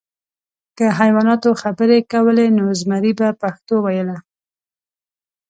[0.77, 4.17] که حیواناتو خبرې کولی، نو زمری به پښتو ویله.